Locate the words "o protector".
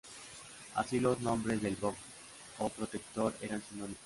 2.57-3.35